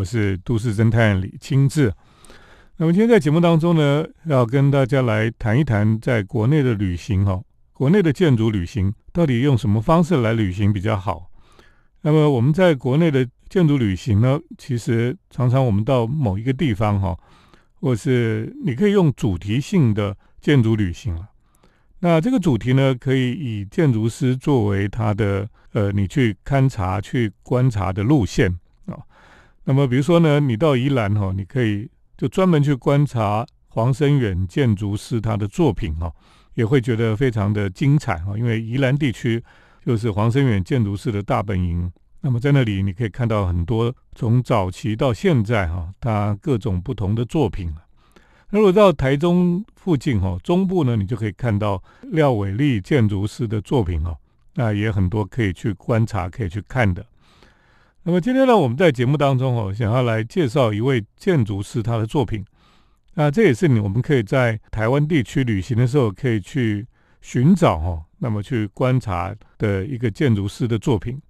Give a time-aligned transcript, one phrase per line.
[0.00, 1.92] 我是都市侦探李清志。
[2.78, 7.38] 那么今天在节目当中呢，要跟大家来谈一谈在国内的旅行哈，
[7.74, 11.30] 国内的建筑旅行到底用什么方式来旅行比较好？
[12.00, 17.14] 那么我们在国内的建筑旅行呢，其实常常我们到某一个地方哈，
[17.74, 21.28] 或是你可以用主题性的建筑旅行了。
[21.98, 28.58] 那这个主题呢，可以以建筑师作为他的呃，你去勘察、去观察的路线。
[29.70, 36.12] 那么，比如说呢，你到宜兰哈，你可以就专门去观察黄生远建筑师他的作品哈，
[36.54, 38.36] 也会觉得非常的精彩哈。
[38.36, 39.40] 因为宜兰地区
[39.86, 41.88] 就是黄生远建筑师的大本营，
[42.20, 47.72] 那么在那里你可以看到很多从早期到现在哈，他各种不同的作品
[48.50, 51.80] 那如果到台中附近哈，中部呢，你就可以看到
[52.10, 54.16] 廖伟立建筑师的作品哈，
[54.54, 57.06] 那也很多可以去观察、可以去看的。
[58.02, 62.44] 那么今天呢，我们在节目当中哦，想要来介绍一位建筑师他的作品。
[63.14, 66.86] 那这也是你我们可以在台湾地区旅行的时候可以去
[67.20, 71.20] 寻找哈，那么去观察的一个建筑师的作品。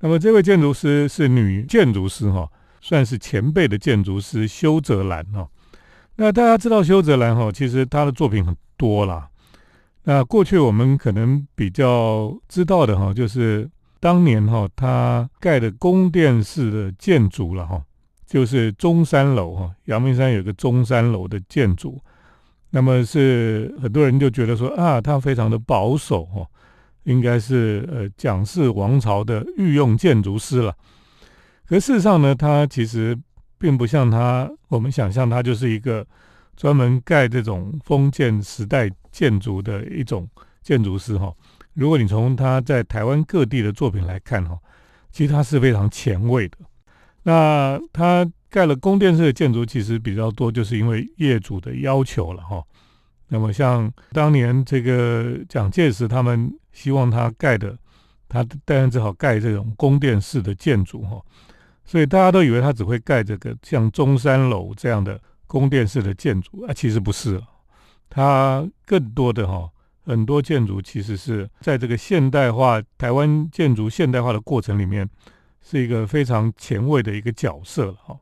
[0.00, 5.48] 那么这位建筑师是女建筑师哈，算是前辈的建筑师修泽兰哈。
[6.16, 9.28] 那大家知道修泽兰哈，其实他的作品很多啦。
[10.02, 17.84] 那过去我们可能比较知道的哈，就是当年哈他盖的宫殿式的建筑了哈，
[18.26, 22.02] 就是中山楼哈，阳明山有个中山楼的建筑。
[22.70, 26.44] 那么是很多人就觉得说啊，他非常的保守哈，
[27.04, 30.74] 应该是呃蒋氏王朝的御用建筑师了。
[31.68, 33.16] 可事实上呢，他其实。
[33.62, 36.02] 并不像他，我们想象他就是一个
[36.56, 40.26] 专门盖这种封建时代建筑的一种
[40.62, 41.30] 建筑师哈。
[41.74, 44.58] 如果你从他在台湾各地的作品来看哈，
[45.10, 46.58] 其实他是非常前卫的。
[47.22, 52.62] 那他盖了宫殿式的建筑，其实比较多，就是因为业主的要求了哈。
[53.28, 57.78] 那么像当年这个蒋介石他们希望他盖的，
[58.28, 61.20] 他当然只好盖这种宫殿式的建筑哈。
[61.84, 67.40] 所以大家都以为他只会盖这个像中山楼这样的宫殿式的建筑啊，其实不是，
[68.08, 69.70] 他更多的哈
[70.10, 75.08] 很多建筑其实是在这个现代化台湾建筑现代化的过程里面，
[75.62, 78.18] 是一个非常前卫的一个角色了哈。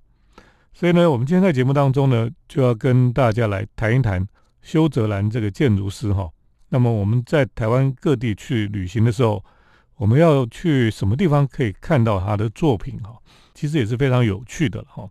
[0.74, 4.24] 所以呢，我们今天在节目当中呢，就要跟大家来谈一谈
[4.60, 6.28] 修泽兰这个建筑师哈。
[6.68, 9.42] 那么我们在台湾各地去旅行的时候，
[9.96, 13.16] 我们要去什么地方可以看到他的作品哈？
[13.54, 15.08] 其实也是非常有趣的哈。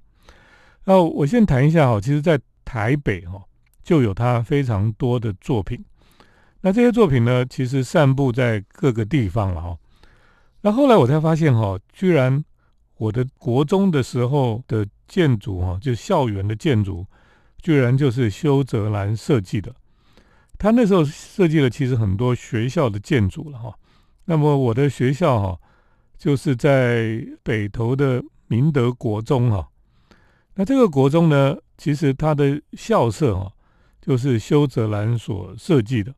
[0.85, 3.41] 那我先谈一下哈，其实，在台北哈
[3.83, 5.83] 就有他非常多的作品。
[6.61, 9.77] 那这些作品呢，其实散布在各个地方了哈。
[10.61, 12.43] 那后来我才发现哈，居然
[12.97, 17.05] 我的国中的时候的建筑哈，就校园的建筑，
[17.61, 19.73] 居然就是修泽兰设计的。
[20.57, 23.73] 他那时候设计了其实很多学校的建筑了哈。
[24.25, 25.59] 那么我的学校哈，
[26.17, 28.23] 就是在北投的。
[28.49, 29.67] 明德国中哈，
[30.55, 33.51] 那这个国中呢，其实它的校舍哈，
[33.99, 36.15] 就是修泽兰所设计的。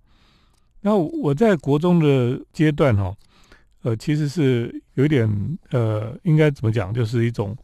[0.81, 3.13] 那我在国中的阶段哈，
[3.83, 5.29] 呃，其实是有点
[5.71, 7.55] 呃，应该怎么讲，就是一种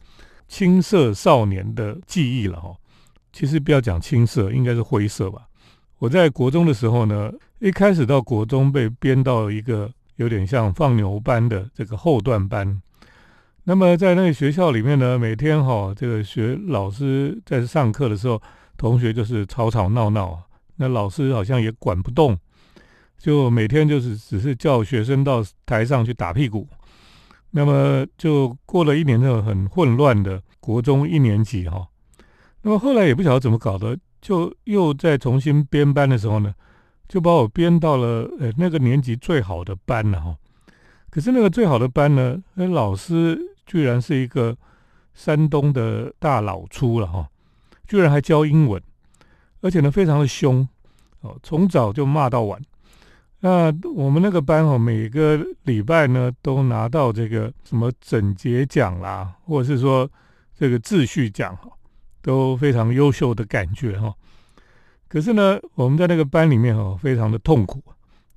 [0.48, 2.74] 青涩少年的记忆了哈。
[3.32, 5.46] 其实不要讲青涩，应该是灰色吧。
[5.98, 12.80] 我在国中的时候呢，一开始到国中被编到一个有点像放牛班的这个后段班。
[13.64, 18.40] 那么在那个学校里面呢，每天哈，这个学老师在上课的时候，
[18.76, 20.40] 同学就是吵吵闹闹，
[20.76, 22.38] 那老师好像也管不动，
[23.26, 26.64] 就每天就是只是叫学生到台上去打屁股。
[27.50, 31.88] 那么就过了一年之后，很混乱的国中一年级哈。
[32.62, 36.54] 那么后来也不晓得怎么搞的，就又再重新编班的时候呢，
[37.08, 40.36] 就把我编到了呃那个年级最好的班了哈。
[41.10, 43.36] 可是那个最好的班呢，那老师。
[43.66, 44.56] 居然是一个
[45.12, 47.28] 山东的大老粗了哈，
[47.88, 48.80] 居然还教英文，
[49.60, 50.68] 而且呢非常的凶
[51.22, 52.62] 哦，从早就骂到晚。
[53.46, 60.10] 那我们那个班哦，每个礼拜呢都拿到这个什么整洁奖啦，或者是说
[60.58, 61.70] 这个秩序奖哈，
[62.22, 64.12] 都非常优秀的感觉哈。
[65.08, 67.80] 可是呢，我们在那个班里面哦，非常的痛苦，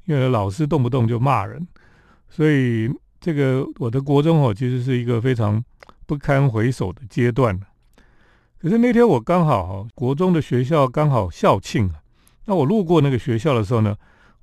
[0.06, 1.68] 因为老师动不动就骂人，
[2.30, 2.90] 所以。
[3.22, 5.62] 这个我的国中哦，其实是一个非常
[6.06, 7.60] 不堪回首的阶段
[8.58, 11.92] 可是那天我刚好哈，国中的学校刚好校庆
[12.46, 13.94] 那我路过那个学校的时候呢，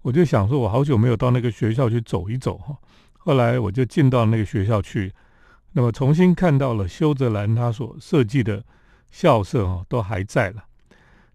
[0.06, 2.76] 我就想说，我好久没有到那个学校去走一走哈。
[3.14, 5.12] 后来我就进到那个学校去，
[5.72, 8.64] 那么重新看到了修泽兰他所设计的
[9.10, 10.62] 校舍哦，都还在了。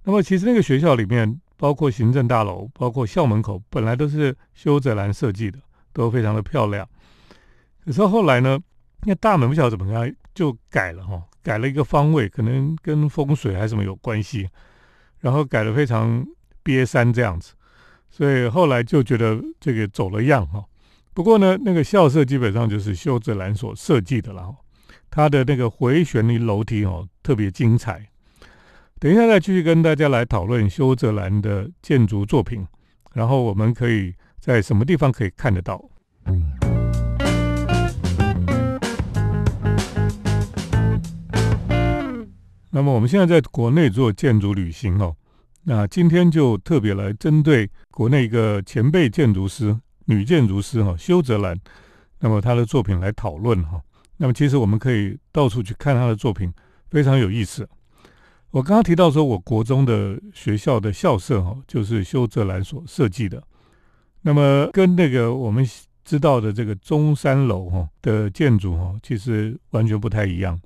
[0.05, 5.59] 那么其实那个学校里面，包括行政大楼，包括校门口，本来都是修泽兰设计的，
[5.91, 6.87] 都非常的漂亮。
[7.83, 8.57] 可是后来呢，
[9.01, 14.47] 那大门不晓得怎么样就改了哈，改了一个方位，可能跟风水还是什么有关系，
[15.19, 16.25] 然后改的非常
[16.63, 17.53] 瘪山这样子，
[18.11, 20.63] 所以后来就觉得这个走了样哈。
[21.13, 24.55] 不过呢，那个校舍基本上就是修泽兰所设计的了哈，
[25.09, 28.09] 它的那个回旋的楼梯哦特别精彩。
[28.99, 32.67] 等一下再继续跟大家来讨论修泽兰的建筑作品，
[33.13, 35.83] 然后我们可以在什么地方可以看得到？
[42.73, 45.13] 那么我们现在在国内做建筑旅行哦，
[45.63, 49.77] 那今天就特别来针对国内一个前辈建筑师。
[50.05, 51.57] 女建筑师哈修泽兰，
[52.19, 53.79] 那么她的作品来讨论哈。
[54.17, 56.51] 那么其实我们可以到处去看她的作品，
[56.89, 57.69] 非常有意思。
[58.49, 63.41] 我刚刚提到说，我国中的学校的校舍哈，就是修泽兰所设计的。
[64.21, 65.65] 那么跟那个我们
[66.03, 70.59] 知道的这个中山楼哈的建筑哈，其实完全不太一样。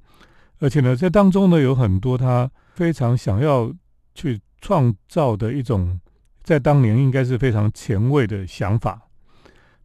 [0.59, 3.71] 而且呢，在当中呢，有很多他非常想要
[4.15, 5.99] 去创造的一种，
[6.41, 8.99] 在当年应该是非常前卫的想法。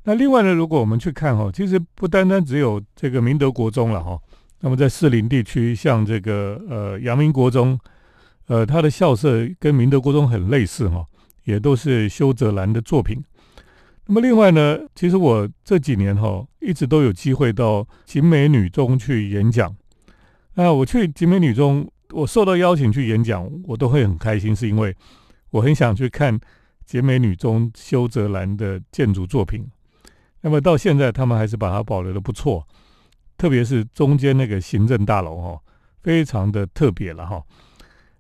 [0.04, 4.18] 那另外呢，如果我们去看哈，其实不单单只有这个明德国中了哈。
[4.60, 7.78] 那么在士林地区，像这个呃阳明国中，
[8.46, 11.04] 呃它的校舍跟明德国中很类似哈，
[11.44, 13.22] 也都是修泽兰的作品。
[14.06, 19.76] 那么另外呢，其实我这几年哈一直都有机会到景美女中去演讲。
[20.54, 24.94] 那我去景美女中，我受到邀请去演讲，我都会很开心，是因为
[25.50, 26.38] 我很想去看
[26.84, 29.66] 杰美女中修泽兰的建筑作品。
[30.42, 32.66] 那么到现在，他们还是把它保留的不错，
[33.36, 35.60] 特别是中间那个行政大楼哈，
[36.02, 37.42] 非常的特别了哈。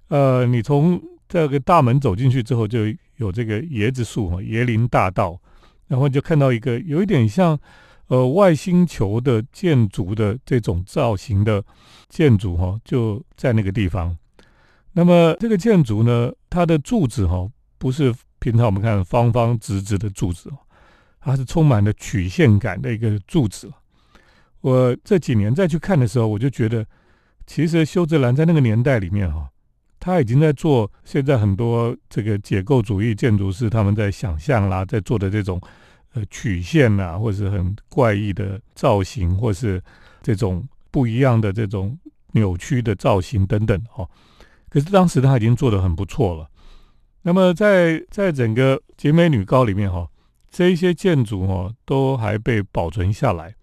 [0.08, 2.80] 呃，你从这个大门走进去之后，就
[3.16, 5.40] 有这个椰子树哈，椰林大道，
[5.88, 7.58] 然后就看到一个有一点像
[8.10, 11.64] 呃外星球的建筑的这种造型的
[12.08, 14.16] 建筑哈，就在那个地方。
[14.92, 17.48] 那么这个建筑呢，它的柱子哈，
[17.78, 20.50] 不是平常我们看方方直直的柱子。
[21.20, 23.70] 它是充满了曲线感的一个柱子。
[24.60, 26.84] 我这几年再去看的时候，我就觉得，
[27.46, 29.48] 其实修泽兰在那个年代里面哈，
[30.00, 35.60] 他已经在做现在很多这个解构主义建筑师他们在想象啦，在做的这种
[36.14, 39.82] 呃曲线呐，或是很怪异的造型，或是
[40.22, 41.98] 这种不一样的这种
[42.32, 44.08] 扭曲的造型等等哈。
[44.68, 46.48] 可是当时他已经做的很不错了。
[47.22, 50.08] 那么在在整个杰美女高里面哈。
[50.52, 53.54] 这一些建筑哦，都还被保存下来，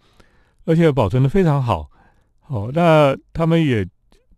[0.63, 1.91] 而且保存的非常好。
[2.39, 3.85] 好，那他们也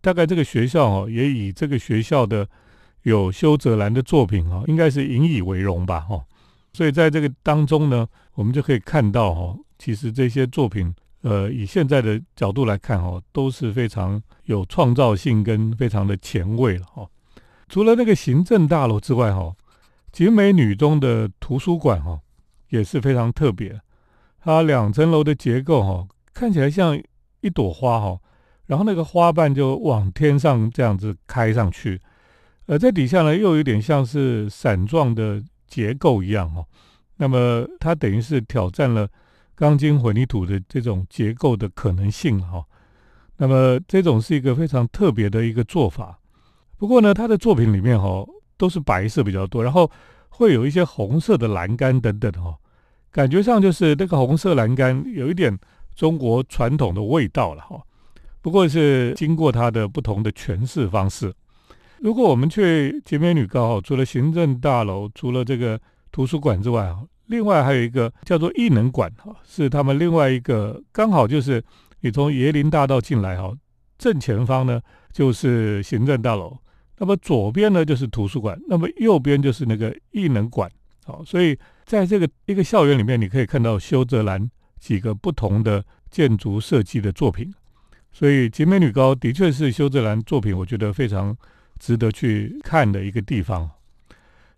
[0.00, 2.48] 大概这个学校哦，也以这个学校的
[3.02, 6.00] 有修泽兰的作品哦，应该是引以为荣吧。
[6.00, 6.20] 哈，
[6.72, 16.86] 所以在这个当中呢，我们就可以看到哈，其实这些作品，呃，以现在的角度来看哦，都是非常有创造性跟非常的前卫了。
[16.86, 17.08] 哈，
[17.68, 19.54] 除了那个行政大楼之外，哈，
[20.12, 22.20] 景美女中的图书馆，哈。
[22.70, 23.80] 也是非常特别，
[24.38, 26.96] 它两层楼的结构哈，看起来像
[27.40, 28.16] 一朵花哈，
[28.66, 32.00] 然后那个花瓣就往天上这样子开上去，
[32.66, 36.62] 呃在底下呢又有点像是伞状的结构一样哈，
[37.16, 39.08] 那么它等于是挑战了
[39.54, 42.62] 钢筋混凝土的这种结构的可能性哈，
[43.38, 46.18] 那么这种是一个非常特别的一个做法，
[46.76, 48.26] 不过呢，他的作品里面哈
[48.58, 49.90] 都是白色比较多，然后。
[50.32, 52.56] 会有一些红色的栏杆等等哈，
[53.10, 55.58] 感觉上就是那个红色栏杆有一点
[55.94, 57.78] 中国传统的味道了哈。
[58.40, 61.34] 不过是经过它的不同的诠释方式。
[62.00, 65.78] 如果我们去洁美女高，除了行政大楼、除了这个
[66.10, 66.94] 图书馆之外，
[67.26, 71.62] 另外还有一个叫做艺能馆哈，是他们另外一个刚好就是
[72.00, 73.52] 你从椰林大道进来哈，
[73.98, 74.80] 正前方呢
[75.12, 76.56] 就是行政大楼。
[76.96, 80.70] 那么左边呢就是图书馆，那么右边就是那个艺能馆，
[81.04, 87.52] 好，所以在这个一个校园里面，你可以看到修泽兰几个不同的建筑设计的作品，
[88.10, 91.36] 所以集美女高的确是修泽兰作品，我觉得非常
[91.80, 93.62] 值得去看的一个地方。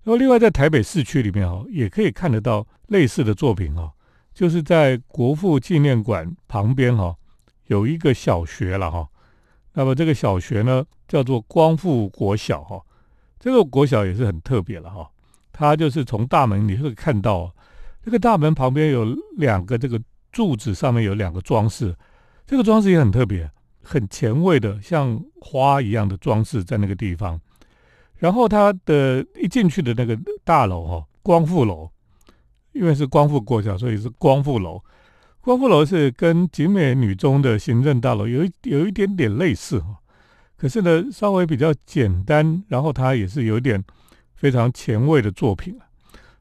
[0.03, 3.93] 然后另外在台北市区里面哦，也可以看得到类似的作品哦，
[4.35, 7.17] 就是在国父纪念馆旁边哈，
[7.69, 9.09] 有一个小学了哈。
[9.75, 12.83] 那么这个小学呢，叫做光复国小哈，
[13.39, 15.09] 这个国小也是很特别了哈。
[15.53, 17.55] 它就是从大门你会看到，
[18.05, 19.05] 这个大门旁边有
[19.37, 20.03] 两个这个
[20.33, 21.95] 柱子，上面有两个装饰，
[22.45, 23.49] 这个装饰也很特别，
[23.83, 27.41] 很前卫的，像花一样的装饰在那个地方。
[28.17, 31.91] 然后它的一进去的那个大楼哈，光复楼，
[32.73, 34.81] 因为是光复国小，所以是光复楼。
[35.41, 39.99] 光复楼是跟景美女中的行政大楼有一有一点点类似哈，
[40.57, 43.83] 可是呢稍微比较简单，然后它也是有点
[44.37, 45.77] 非常前卫的作品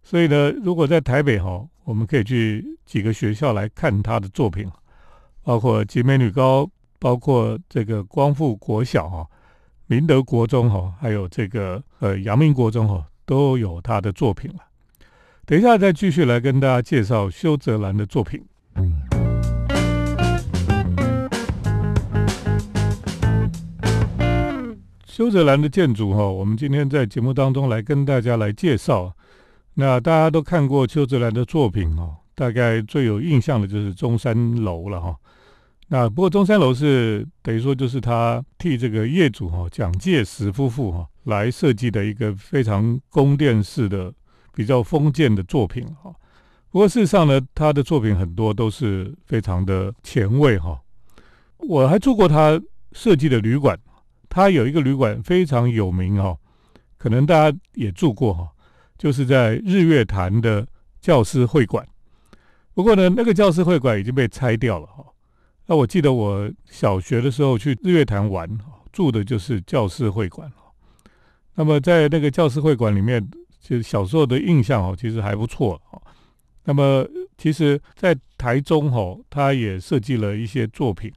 [0.04, 4.70] 所以呢，如果在台北哈，我们可以去几个学校来看他的作品，
[5.44, 6.70] 包括景美女高，
[7.02, 9.28] 包括这个光复国小哈。
[9.88, 14.60] 明德国中哈，还有这个呃阳明国中哈，都有他的作品了。
[15.46, 18.42] 等一下再继续来跟大家介绍修泽兰的作品。
[25.06, 29.12] 修泽兰的建筑哈，我们今天在节目当中来跟大家来介绍。
[29.74, 35.16] 那大家都看过修泽兰的作品哦，大概最有印象的就是中山楼了哈。
[35.94, 44.14] 那不过中山楼是等于说就是他替这个业主哈蒋介石夫妇哈来设计的一个非常宫殿式的
[44.54, 46.10] 比较封建的作品哈。
[46.70, 50.80] 不过事实上呢，他的作品很多都是非常的前卫哈。
[51.58, 52.58] 我还住过他
[52.94, 53.78] 设计的旅馆，
[54.30, 56.38] 他有一个旅馆非常有名哈，
[56.98, 58.50] 可能大家也住过哈，
[58.98, 60.66] 就是在日月潭的
[61.02, 61.86] 教师会馆。
[62.74, 65.04] 不过呢，那个教师会馆已经被拆掉了哈。
[65.72, 68.46] 那我记得我小学的时候去日月潭玩，
[68.92, 70.52] 住的就是教师会馆
[71.56, 73.26] 那么在那个教师会馆里面，
[73.62, 75.82] 其实小时候的印象哦，其实还不错
[76.66, 81.10] 那么其实，在台中哈，他也设计了一些作品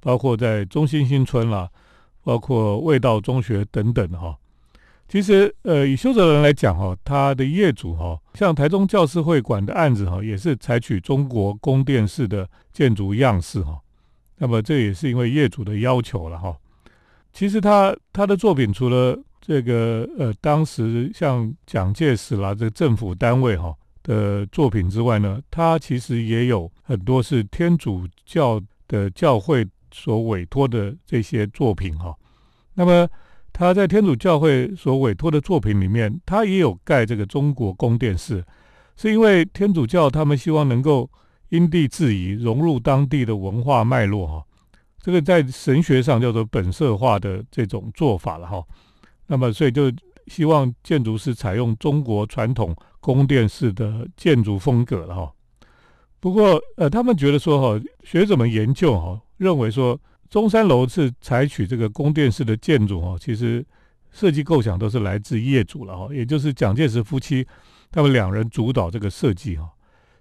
[0.00, 1.70] 包括在中心新村啦，
[2.24, 4.36] 包括味道中学等等哈。
[5.06, 13.80] 其实，呃，以修泽人来讲哈，他的业主哈，像台中教师会馆的案子哈，也是采取中国宫殿式的建筑样式哈。
[14.44, 16.54] 那么这也是因为业主的要求了哈。
[17.32, 32.14] 其实他他的作品除了这个呃当时像蒋介石啦这个政府单位哈的作品之外呢，他其实也有很多是天主教的教会所委托的这些作品哈。
[32.74, 33.08] 那么
[33.50, 38.44] 他在天主教会所委托的作品里面，他也有盖这个中国宫殿式，
[38.94, 41.08] 是因为天主教他们希望能够。
[41.54, 44.44] 因地制宜，融入当地的文化脉络，哈，
[44.98, 48.60] 这个在神学上叫做本色化的这种做法了，哈。
[49.28, 49.92] 那么，所以就
[50.26, 55.32] 希望建筑师采用中国传统宫殿式的建筑风格了，哈。
[56.18, 59.96] 不过，呃，他们觉得说，哈，学者们研究，哈，认为说，
[60.28, 63.64] 中山楼是采取这个宫殿式的建筑，哈，其实
[64.10, 67.46] 设计构想都是来自业主了，哈，也就是蒋介石夫妻
[67.92, 69.70] 他们两人主导这个设计，哈。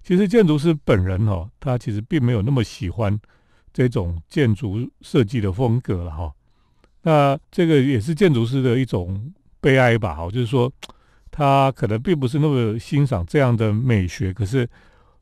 [0.04, 3.18] 其实建筑师本人哈，他其实并没有那么喜欢
[3.72, 6.34] 这种建筑设计的风格了哈。
[7.04, 10.72] 那这个也是建筑师的一种悲哀吧，哈，就是说
[11.32, 14.34] 他可能并不是那么欣赏这样的美学。
[14.34, 14.70] 可是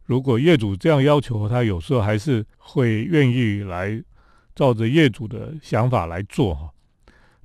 [0.06, 4.04] 如果业主这样要求，他有时候还是会愿意来
[4.56, 6.72] 照着业主的想法来做哈。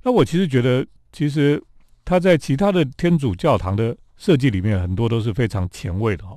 [0.03, 1.61] 那我其实觉得，其实
[2.03, 6.35] 他在其他的天主教堂的设计里面，很多都是非常前卫的哈。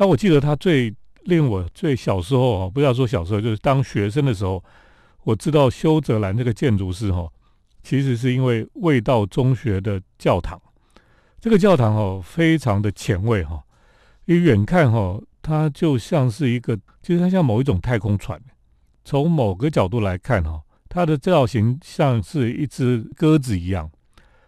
[0.00, 4.64] 那我记得他最令我最小时候啊，不要说小时候，就是当学生的时候，
[5.24, 7.30] 我知道修泽兰这个建筑师哈，
[7.82, 10.58] 其实是因为味道中学的教堂，
[11.38, 13.62] 这个教堂哦非常的前卫哈，
[14.24, 18.40] 你远看哈，它就像是一个，其实它像某一种太空船，
[19.04, 23.90] 从某个角度来看哈，它的造型像是一只鸽子一样，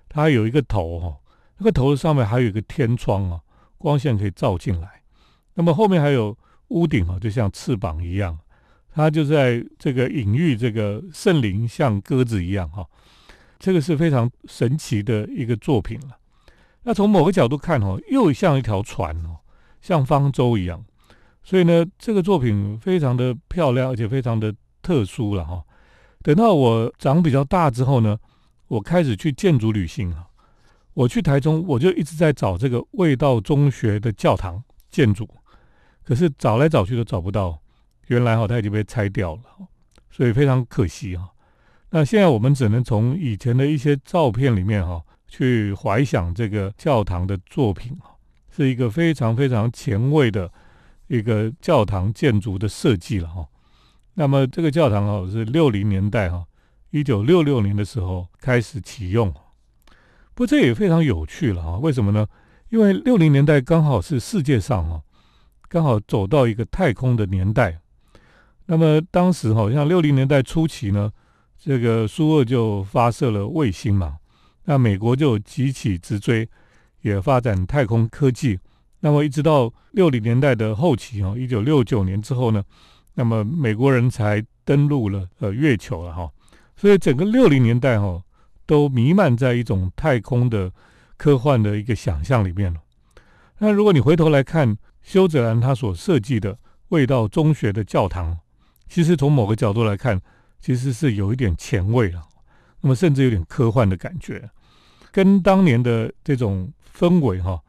[0.08, 1.18] 它有一个头哈，
[1.58, 3.42] 那个头上面还有一个天窗啊，
[3.76, 5.01] 光线可以照进来。
[5.54, 6.36] 那么后面还有
[6.68, 8.38] 屋顶啊，就像翅膀一样，
[8.94, 12.86] 它就在这个隐喻这个圣灵像鸽子一样哈，
[13.58, 16.16] 这个是非常神奇的一个作品了。
[16.84, 19.36] 那从某个角度看哦，又像一条船哦，
[19.80, 20.84] 像方舟一样，
[21.42, 25.62] 所以呢，这个作品非常的漂亮，而且非常的特殊了哈。
[26.22, 28.18] 等到我长比较大之后呢，
[28.68, 30.28] 我开始去建筑旅行了，
[30.94, 35.28] 我去台中，我就一直在找这个味道中学的教堂建筑。
[36.04, 37.60] 可是找来找去都找不到，
[38.08, 39.42] 原来哈它已经被拆掉了，
[40.10, 41.30] 所以非常可惜哈。
[41.90, 48.16] 那现在我们只能从以前的一些照片里面哈，去怀想这个教堂的作品哈，
[48.50, 50.50] 是一个非常非常前卫的
[51.06, 53.46] 一个教堂建筑的设计了哈。
[54.14, 56.44] 那么这个教堂哈是六零年代哈，
[56.90, 59.30] 一九六六年的时候开始启用，
[60.34, 61.78] 不过这也非常有趣了哈。
[61.78, 62.26] 为什么呢？
[62.70, 65.02] 因为六零年代刚好是世界上哈。
[65.72, 67.80] 刚好走到一个太空的年代，
[68.66, 71.10] 那么当时好像六零年代初期呢，
[71.58, 74.18] 这个苏俄就发射了卫星嘛，
[74.66, 76.46] 那美国就急起直追，
[77.00, 78.60] 也发展太空科技。
[79.00, 82.62] 那么一直到六零年代的后期哦，一九六九年之后呢，
[83.14, 86.30] 那么美国人才登陆了呃月球了哈。
[86.76, 88.22] 所以整个六零年代哈，
[88.66, 90.70] 都弥漫在一种太空的
[91.16, 92.80] 科幻的一个想象里面了。
[93.56, 98.38] 那如果你回头来看修泽兰他所设计的味道中学的教堂，
[98.88, 100.20] 其实从某个角度来看，
[100.60, 102.22] 其实是有一点前卫了，
[102.80, 104.50] 那么甚至有点科幻的感觉，
[105.10, 107.60] 跟当年的这种氛围哈，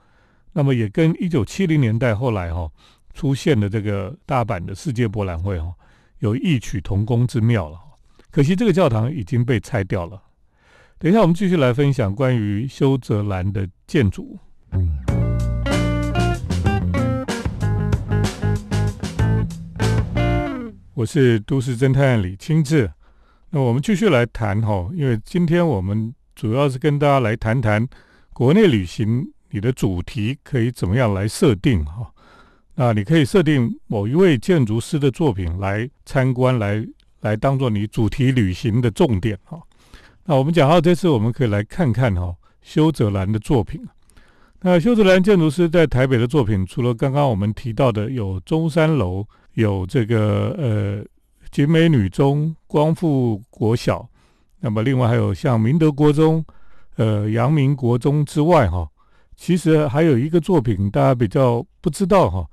[0.52, 2.70] 那么也跟一九七零年代后来哈
[3.14, 5.74] 出现的这个大阪的世界博览会哈
[6.20, 7.80] 有异曲同工之妙了。
[8.30, 10.22] 可惜这个教堂已经被拆掉了。
[10.98, 14.40] 等一下，我们继续来分享关于修泽兰的建筑。
[20.96, 22.92] 我是都市侦探李清志。
[23.50, 27.88] 那我们继续来谈哈，因为今天我们主要是跟大家来谈谈
[28.32, 32.12] 国内旅行，你的主题可以怎么样来设定哈？
[32.76, 36.86] 那你可以设定某一位建筑师的作品来参观来。
[37.22, 39.58] 来当做你主题旅行的重点哈。
[40.26, 43.82] 那我们讲到这次，我们可以来看看哈修泽兰的作品。
[44.60, 51.06] 那修泽兰建筑师在台北的作品，除了刚刚我们提到的有中山楼，有这个呃
[51.52, 54.08] 景美女中、光复国小，
[54.60, 56.44] 那么另外还有像明德国中、
[56.96, 58.90] 呃阳明国中之外哈，
[59.36, 62.48] 其实还有一个作品大家比较不知道哈，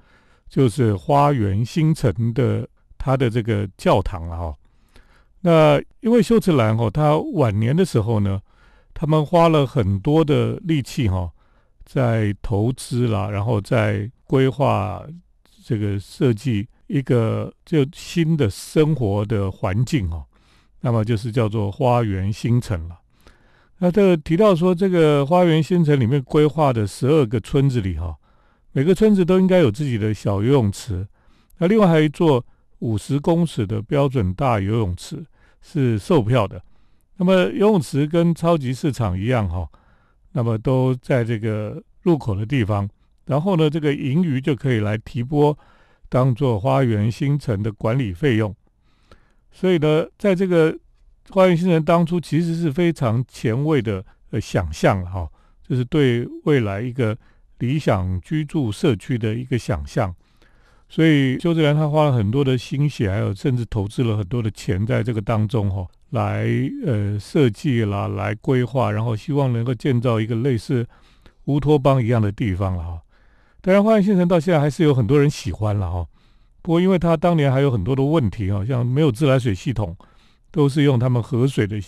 [0.49, 4.55] 就是花园新城的它的这个教堂了哈。
[5.43, 8.39] 那因为修辞兰哦，他晚年的时候呢，
[8.93, 11.31] 他们花了很多的力气哈，
[11.87, 15.03] 在投资啦，然后在规划
[15.65, 20.25] 这个设计一个就新的生活的环境哦，
[20.81, 22.99] 那么就是叫做花园新城了。
[23.79, 28.17] 那这个提到说，这个花园新城里面规划的十二个村子里哈，
[28.73, 31.07] 每个村子都应该有自己的小游泳池，
[31.59, 32.45] 那另外还有一座。
[32.81, 35.23] 五十公尺的标准大游泳池
[35.61, 36.63] 是售票的，
[37.19, 39.69] 那么游泳池跟超级市场一样哈，
[40.33, 42.89] 那么都在这个入口的地方，
[43.27, 45.55] 然后呢，这个盈余就可以来提拨，
[46.11, 48.55] 当做花园新城的管理费用。
[49.51, 50.79] 所以呢，在这个
[51.31, 55.27] 花园新城当初其实是非常前卫的呃想象哈，
[55.67, 57.17] 就是对未来一个
[57.59, 60.15] 理想居住社区的一个想象。
[60.89, 66.49] 所以邱志良他花了很多的心血，还有甚至投资了很多的钱在这个当中哈，来
[66.85, 70.85] 呃设计啦，来规划，然后希望能够建造一个类似
[71.45, 73.01] 乌托邦一样的地方了哈。
[73.63, 76.07] 当然，花园新城到现在还是有很多人喜欢了哈。
[76.63, 79.97] 不过，因为他当年还有很多的问题啊，像没有自来水系统，
[80.51, 81.81] 都是用他们河水的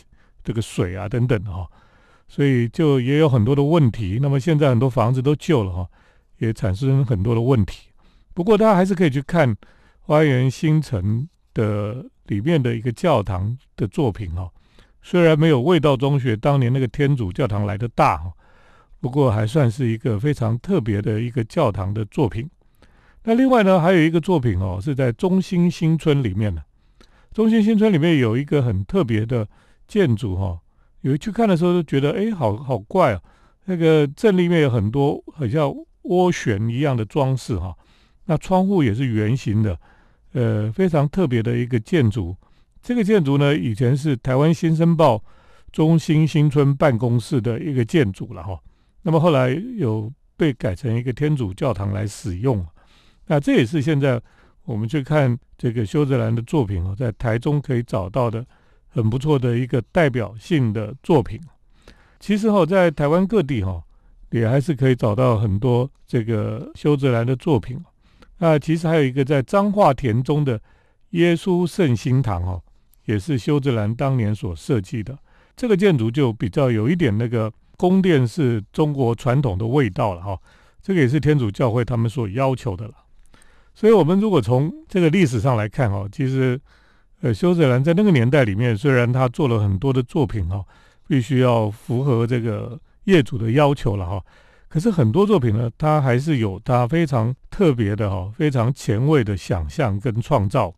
[0.44, 1.66] 这个水啊等等哈，
[2.28, 4.18] 所以就也有很多的问题。
[4.20, 5.88] 那么现在很多房子都旧了哈，
[6.38, 7.88] 也产生很多的问题。
[8.34, 9.54] 不过，大家还是可以去看
[10.00, 14.50] 花园新城的里面的一个教堂的作品哈。
[15.02, 18.32] 虽然没有味道中学当年那个天主教堂来的大哈，
[19.02, 22.48] 不过还算是一个非常特别的一个教堂的作品。
[23.24, 26.62] 那另外呢，还有一个作品哦，是在中心新村里面的。
[27.32, 29.48] 中心新村里面有一个很特别的
[29.88, 30.56] 建筑哈，
[31.00, 33.20] 有去看的时候都觉得哎，好好怪啊。
[33.64, 35.68] 那个正立面有很多很像
[36.04, 37.76] 涡旋一样的装饰哈。
[38.26, 39.76] 那窗户也是圆形的，
[40.32, 42.36] 呃，非常特别的一个建筑。
[42.80, 45.20] 这个建筑呢，以前是台湾新生报
[45.72, 48.60] 中心新村办公室的一个建筑了哈。
[49.02, 52.66] 那么后来有被改成一个天主教堂来使用。
[53.26, 54.20] 那这也是现在
[54.64, 58.44] 我们去看这个修泽兰的作品哦，在台中可以找到的
[58.88, 61.40] 很不错的一个代表性的作品。
[62.20, 63.82] 其实哈，在台湾各地哈，
[64.30, 67.82] 也还是可以找到很多这个修泽兰的作品。
[68.38, 70.60] 那其实还有一个在彰化田中的
[71.10, 72.62] 耶稣圣心堂哦，
[73.04, 75.16] 也是修泽兰当年所设计的。
[75.56, 80.38] 这个建筑就比较有一点那个宫殿是中国传统的味道了哈。
[80.80, 82.94] 这个也是天主教会他们所要求的了。
[83.74, 86.60] 所以，我们如果从这个历史上来看哦，其实
[87.22, 90.64] 呃，修泽兰在那个年代里面，虽然他做了很多的作品哈，
[91.08, 94.22] 必须要符合这个业主的要求了哈。
[94.68, 100.72] 可是很多作品呢，它还是有它非常特别的哈，非常前卫的想象跟创造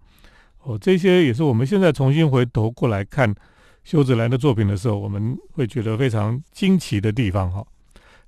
[0.62, 0.78] 哦。
[0.78, 3.34] 这些也是我们现在重新回头过来看
[3.84, 7.64] 修子兰的作品的时候，我们会觉得非常惊奇的地方哈。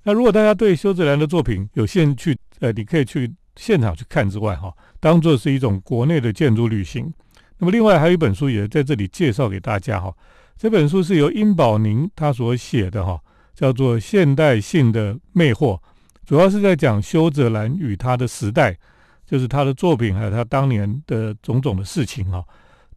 [0.03, 7.11] 那如果大家对修子兰的作品有兴趣，呃，你可以去现场去看之外哈，当做是一种国内的建筑旅行。
[7.57, 10.13] 那么另外还有一本书也在这里介绍给大家哈，
[10.55, 13.19] 这本书是由殷宝宁他所写的哈，
[13.55, 15.75] 叫做《现代性的魅惑》，
[16.23, 18.77] 主要是在讲修泽兰与他的时代，
[19.25, 22.45] 就是他的作品还有他当年的种种的事情哈，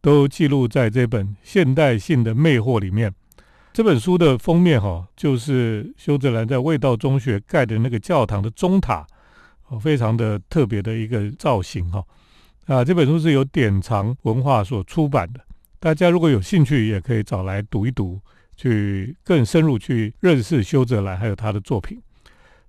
[0.01, 3.13] 都记录在这本《现代性的魅惑》里面。
[3.71, 9.05] 这本书的封面哈，就是修泽兰在味道中学盖的那个教堂的钟塔，
[9.69, 12.03] 哦，非常的特别的一个造型哈。
[12.65, 15.39] 啊，这本书是由典藏文化所出版的，
[15.79, 18.19] 大家如果有兴趣，也可以找来读一读，
[18.57, 22.01] 去更深入去认识修泽兰还有他的作品。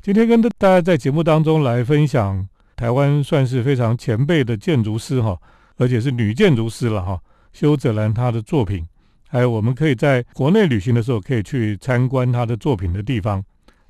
[0.00, 5.38] 今天跟大家在节目当中来分享台湾算是非常前辈的建筑师哈，
[5.76, 7.20] 而且是女建筑师了哈，
[7.52, 8.86] 修泽兰她的作品，
[9.28, 13.42] 还有我们可以在国内旅行的时候可以去参观她的作品的地方。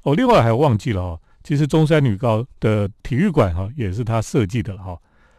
[0.03, 4.99] 哦，另外还忘记了哦，其实中山女高的体育馆哈也是她设计的了哈。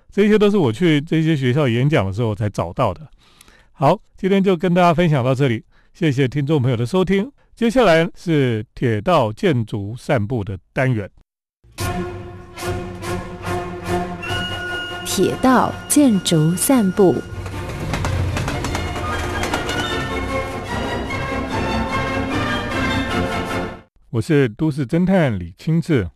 [0.09, 3.01] 这些都是我去这些学校演讲的时候才找到的。
[3.71, 7.31] 好，今天就跟大家分享到这里，谢谢听众朋友的收听。
[7.55, 11.09] 接下来是铁道建筑散步的单元。
[15.15, 17.13] 铁道建筑散步，
[24.09, 26.09] 我是都市侦探李清志。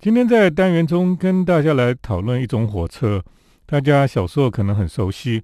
[0.00, 3.22] 今天在单元中跟大家来讨论一种火车。
[3.66, 5.42] 大家小时候可能很熟悉，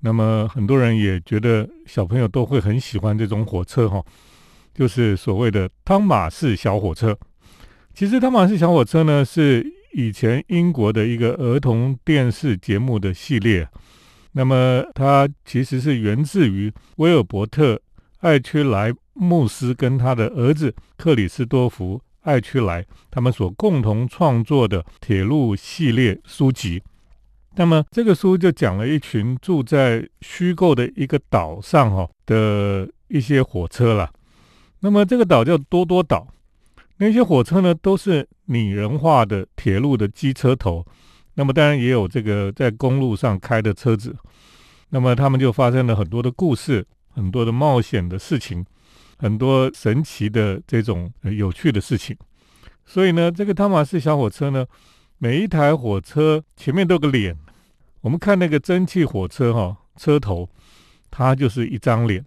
[0.00, 4.02] 那么很多人也觉得小朋友都会很喜欢这种火车哈，
[4.72, 7.14] 就是所谓的汤马士小火车。
[7.92, 13.68] 其实汤马士小火车呢是以前英国的一个儿童电视节目的系列，
[14.32, 17.80] 那么它其实是源自于威尔伯特
[18.20, 26.82] 艾屈莱牧师跟他的儿子克里斯多福艾屈莱他们所共同创作的铁路系列书籍。
[27.56, 34.10] 那么这个书就讲了一群住在虚构的一个岛上哈的一些火车了。
[34.78, 36.26] 那么这个岛叫多多岛，
[37.00, 40.86] 那些火车呢都是拟人化的铁路的机车头。
[41.34, 44.14] 那么当然也有这个在公路上开的车子。
[44.90, 48.64] 那么他们就发生了很多的故事，很多的冒险的事情，
[49.18, 52.16] 很多神奇的这种有趣的事情。
[52.84, 54.66] 所以呢，这个汤马士小火车呢。
[55.22, 57.36] 每一台火车前面都有个脸，
[58.00, 60.48] 我们看那个蒸汽火车哈，车头
[61.10, 62.24] 它就是一张脸，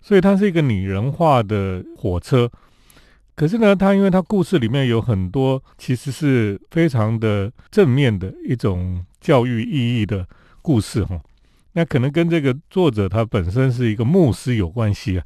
[0.00, 2.48] 所以它是一个拟人化的火车。
[3.40, 10.28] 可是呢，他因为他故事里面有很多其实是非常的正面的一种教育意义的
[10.60, 11.18] 故事哈，
[11.72, 15.24] 那可能跟这个作者他本身是一个牧师有关系啊。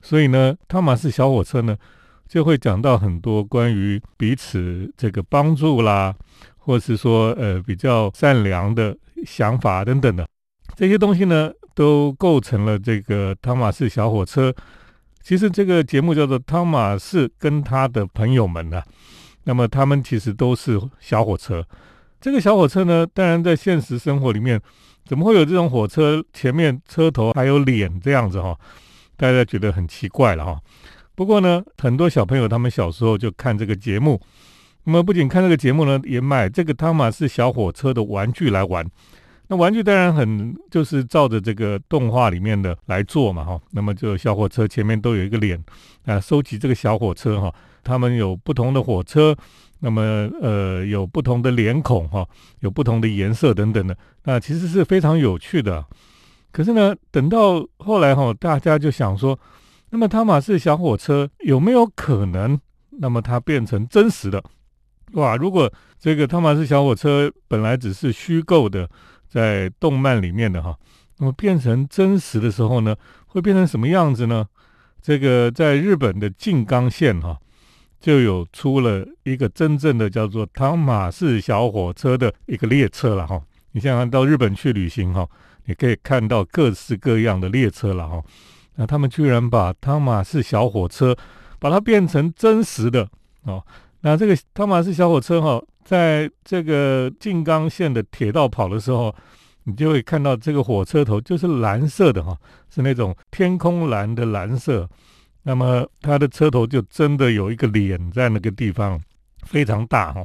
[0.00, 1.76] 所以呢，汤马士小火车呢。
[2.28, 6.14] 就会讲到很多关于彼此这个帮助啦，
[6.58, 8.94] 或是说呃比较善良的
[9.24, 10.28] 想法等等的
[10.76, 14.54] 这些东西呢，都构成了这个汤马士小火车。
[15.28, 18.82] 其实这个节目叫做汤马士跟他的朋友们呢，
[19.44, 21.62] 那么他们其实都是小火车。
[22.18, 24.58] 这个小火车呢，当然在现实生活里面，
[25.04, 28.58] 怎么会有这种火车前面车头还有脸这样子哈？
[29.18, 30.58] 大家觉得很奇怪了哈。
[31.14, 34.18] 不过呢，很多小朋友他们小时候就看这个节目，
[34.84, 38.82] 那么不仅看这个节目呢，也买这个汤马士小火车的玩具来玩。
[39.48, 43.60] 那玩具当然很就是照着这个动画里面的来做嘛，哈。
[43.72, 45.62] 那么就小火车前面都有一个脸
[46.04, 49.34] 啊，收集这个小火车哈，他们有不同的火车，
[49.80, 50.02] 那么
[50.40, 52.26] 呃有不同的脸孔哈，
[52.60, 55.84] 有不同的颜色等等的，那其实是非常有趣的。
[56.52, 59.38] 可是呢，等到后来哈，大家就想说。
[59.90, 62.60] 那么汤马士小火车有没有可能？
[63.00, 64.44] 那么它变成真实的？
[65.12, 65.34] 哇！
[65.34, 68.86] 如果这个汤马士小火车本来只是虚构的，
[69.28, 70.76] 在动漫里面的哈，
[71.18, 74.46] 那么变成真实的时候呢，会变成什么样子呢？
[75.00, 77.38] 这个在日本的静冈县哈，
[78.00, 83.40] 就有出了一个真正的叫做汤马士小火车的一个列车了哈。
[83.72, 85.28] 你想想到日本去旅行哈，
[85.66, 88.22] 你可以看到各式各样的列车了哈。
[88.76, 91.16] 那他们居然把汤马士小火车
[91.58, 93.08] 把它变成真实的
[93.42, 93.64] 哦。
[94.00, 99.14] 那这个汤马士小火车哈，在这个静冈县的铁道跑的时候，
[99.64, 102.36] 你就会看到这个火车头就是蓝色的哈，
[102.68, 104.86] 是那种天空蓝的蓝色。
[105.44, 109.00] 那么它的车头就真的有一个脸在那个地方，
[109.46, 110.22] 非常大哈，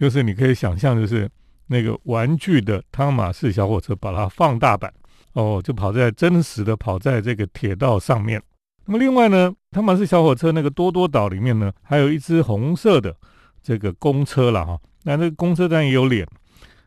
[0.00, 1.30] 就是你可以想象，就是
[1.68, 4.92] 那个玩具的汤马士小火车把它放大版。
[5.34, 8.42] 哦，就跑在真实的跑在这个铁道上面。
[8.86, 13.14] 那么另外呢，汤马士小火车那个多多岛里面呢，还有一只红色的
[13.62, 14.78] 这个公车了哈。
[15.04, 16.26] 那这个公车站也有脸，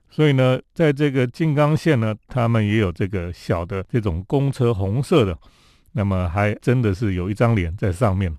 [0.10, 5.38] 所以呢，在这个静冈县呢，他们也有这个小的这种公车，红色的，
[5.94, 8.36] 那么还真的是有一张脸在上面。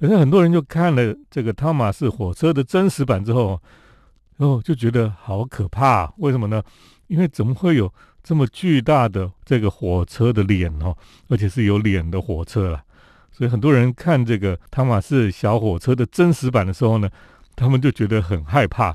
[0.00, 3.60] 可是很多人就看了这个汤马士火车的真实版之后，
[4.36, 6.12] 哦，就觉得好可怕。
[6.18, 6.62] 为什么呢？
[7.08, 10.96] 因为怎么会有这么巨大的这个火车的脸哦，
[11.28, 12.82] 而且是有脸的火车了。
[13.30, 17.08] 所以很多人看这个汤马士小火车的真实版的时候呢，
[17.58, 18.94] 他们就觉得很害怕，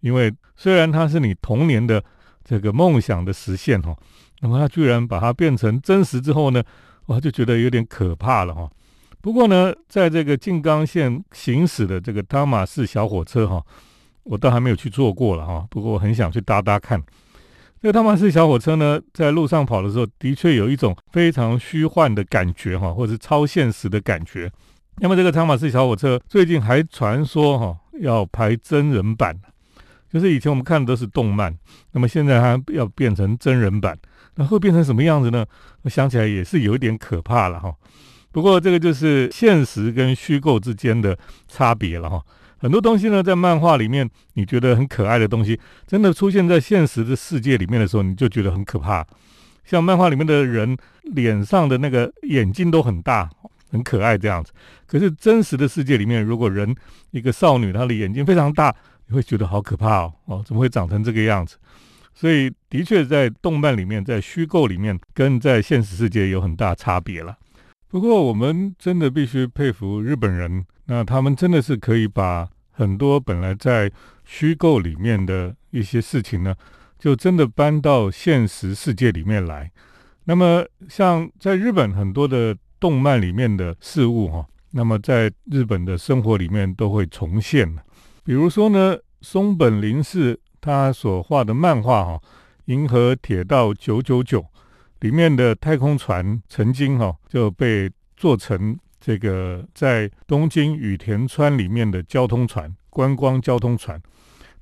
[0.00, 2.02] 因为虽然它是你童年的
[2.42, 3.94] 这个梦想的实现哈，
[4.40, 6.62] 那么它居然把它变成真实之后呢，
[7.06, 8.70] 我就觉得有点可怕了哈。
[9.20, 13.62] 不过呢，在这个静冈县行驶的这个汤马士小火车哈，
[14.22, 15.66] 我倒还没有去坐过了哈。
[15.68, 17.02] 不过我很想去搭搭看。
[17.80, 24.50] 这个汤马士小火车呢，在路上跑的时候，的确有一种非常虚幻的感觉哈，或者是超现实的感觉。
[25.00, 29.36] 那么这个汤马士小火车最近还传说哈要拍真人版，
[30.12, 31.56] 就是以前我们看的都是动漫，
[31.92, 33.96] 那么现在它要变成真人版，
[34.34, 35.46] 那会变成什么样子呢？
[35.82, 37.72] 我想起来也是有一点可怕了哈。
[38.30, 42.22] 不过这个就是现实跟虚构之间的差别了哈。
[42.58, 49.06] 很多东西呢，在漫画里面你觉得很可爱的东西，真的出现在现实的世界里面的时候，你就觉得很可怕。
[49.64, 53.30] 像漫画里面的人脸上的那个眼睛都很大，
[53.70, 54.52] 很可爱这样子。
[54.86, 56.74] 可是真实的世界里面，如果人
[57.10, 58.74] 一个少女她的眼睛非常大，
[59.06, 61.56] 你会觉得好可怕哦哦，怎么会长成这个样子？
[62.14, 67.36] 所以的确在动漫里面，在虚构里面，跟在现实世界有很大差别了。
[67.88, 70.64] 不过我们真的必须佩服日本人。
[70.90, 73.92] 那他们真的是可以把很多本来在
[74.24, 76.54] 虚构里面的一些事情呢，
[76.98, 79.70] 就真的搬到现实世界里面来。
[80.24, 87.76] 那么像在日本很多的动漫里面的事物哈，那么在日本的生活里面都会重现。
[88.24, 92.12] 比如说呢，松本零士他所画的漫画哈，
[92.66, 94.40] 《银河铁道九九九》
[95.00, 98.78] 里面的太空船曾经哈就被做成。
[99.00, 103.98] 这个在东京羽田川里面的交通船，观光交通船，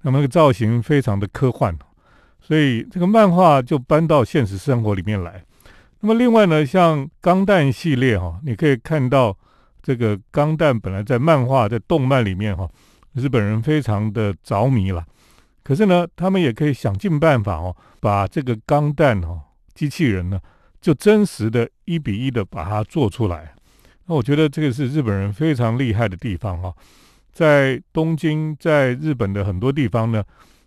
[0.02, 1.76] 那么那个造型非常的科幻，
[2.38, 5.42] 所以这个漫画就搬到现实生活里面来。
[6.00, 9.36] 那么另外呢，像钢弹系列哈，你可以看到
[9.82, 12.68] 这个钢弹本来在漫画在动漫里面哈，
[13.14, 15.04] 日本人非常的着迷了。
[15.62, 19.40] 可是呢，他们也可以想尽办法哦，把这个钢弹哈
[19.74, 20.38] 机器人呢，
[20.80, 23.54] 就真实的一比一的把它做出来。
[24.06, 26.72] 那我觉得这个是日本人非常厉害的地方哈，
[27.32, 30.22] 在东京，在日本的很多地方呢，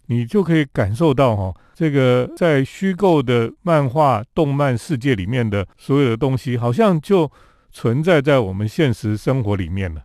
[0.09, 7.31] 你就可以感受到哈，这个在虚构的漫画、动漫世界里面的所有的东西，好像就
[7.71, 10.01] 存在在我们现实生活里面了。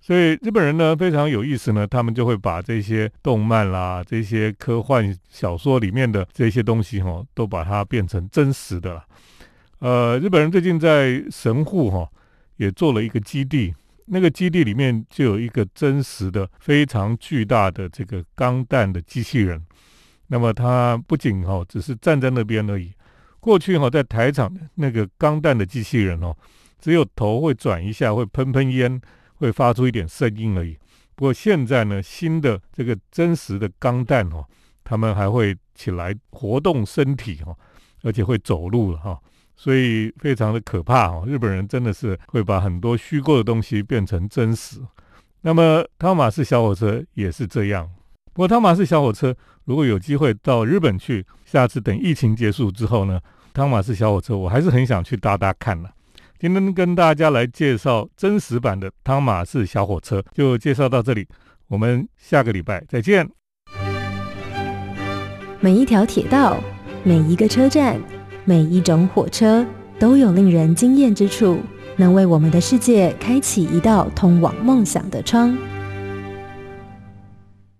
[0.00, 9.04] 所以日本人呢非常有意思呢，他们就会把这些动漫啦、这些科幻小说里面的这些东西哈，都把它变成真实的了。
[9.80, 12.08] 呃，日本人最近在神户哈。
[12.58, 13.72] 也做了一个基地，
[14.10, 19.62] 那个基地里面就有一个真实的、非常巨大的这个钢弹的机器人。
[20.28, 22.92] 那么它不仅哈只是站在那边而已，
[23.40, 26.36] 过去哈在台场那个钢弹的机器人哦，
[26.78, 29.00] 只有头会转一下，会喷喷烟，
[29.36, 30.76] 会发出一点声音而已。
[31.14, 34.44] 不过现在呢，新的这个真实的钢弹哦，
[34.84, 37.56] 他们还会起来活动身体哈，
[38.02, 39.18] 而且会走路了哈。
[39.58, 44.78] 所以非常的可怕哦，日本人真的是会把很多虚构的东西变成真实。
[45.40, 47.90] 那么汤马士小火车也是这样。
[48.32, 53.20] 不过汤马士小火车如果有机会到日本去，下次等疫情结束之后呢，
[53.52, 55.88] 汤马士小火车我还是很想去搭搭看呢。
[56.38, 61.26] 今天跟大家来介绍真实版的汤马士小火车，就介绍到这里，
[61.66, 63.28] 我们下个礼拜再见。
[65.58, 66.56] 每一条铁道，
[67.02, 68.00] 每一个车站。
[68.48, 69.62] 每一种火车
[69.98, 71.58] 都有令人惊艳之处，
[71.98, 75.54] 能为我们的世界开启一道通往梦想的窗。